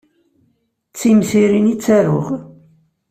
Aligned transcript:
D 0.89 0.93
timsirin 0.99 1.71
i 1.73 1.75
ttaruɣ. 1.75 2.27